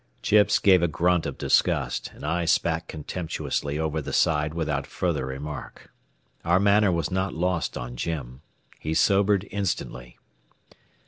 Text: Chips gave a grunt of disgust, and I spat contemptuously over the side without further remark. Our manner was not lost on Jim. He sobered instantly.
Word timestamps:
Chips 0.23 0.57
gave 0.57 0.81
a 0.81 0.87
grunt 0.87 1.27
of 1.27 1.37
disgust, 1.37 2.09
and 2.15 2.25
I 2.25 2.45
spat 2.45 2.87
contemptuously 2.87 3.77
over 3.77 4.01
the 4.01 4.11
side 4.13 4.55
without 4.55 4.87
further 4.87 5.27
remark. 5.27 5.91
Our 6.43 6.59
manner 6.59 6.91
was 6.91 7.11
not 7.11 7.35
lost 7.35 7.77
on 7.77 7.95
Jim. 7.95 8.41
He 8.79 8.95
sobered 8.95 9.47
instantly. 9.51 10.17